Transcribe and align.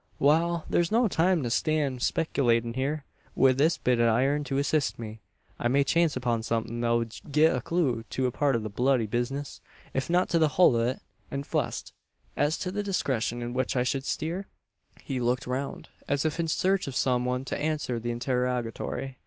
"Wal 0.17 0.65
there's 0.67 0.91
no 0.91 1.07
time 1.07 1.43
to 1.43 1.51
stan' 1.51 1.99
speklatin' 1.99 2.73
hyur. 2.73 3.03
Wi' 3.35 3.51
this 3.51 3.77
bit 3.77 3.99
o' 3.99 4.07
iron 4.07 4.43
to 4.45 4.57
assiss 4.57 4.97
me, 4.97 5.19
I 5.59 5.67
may 5.67 5.83
chance 5.83 6.15
upon 6.15 6.41
somethin' 6.41 6.81
thet'll 6.81 7.05
gie 7.29 7.43
a 7.45 7.61
clue 7.61 8.03
to 8.09 8.25
a 8.25 8.31
part 8.31 8.55
o' 8.55 8.57
the 8.61 8.67
bloody 8.69 9.05
bizness, 9.05 9.61
ef 9.93 10.09
not 10.09 10.27
to 10.29 10.39
the 10.39 10.47
hul 10.57 10.75
o' 10.75 10.87
it; 10.87 11.01
an 11.29 11.43
fust, 11.43 11.93
as 12.35 12.57
to 12.57 12.71
the 12.71 12.81
direcshun 12.81 13.43
in 13.43 13.53
which 13.53 13.75
I 13.75 13.83
shed 13.83 14.03
steer?" 14.05 14.47
He 15.03 15.19
looked 15.19 15.45
round, 15.45 15.89
as 16.07 16.25
if 16.25 16.39
in 16.39 16.47
search 16.47 16.87
of 16.87 16.95
some 16.95 17.23
one 17.23 17.45
to 17.45 17.57
answer 17.61 17.99
the 17.99 18.09
interrogatory. 18.09 19.19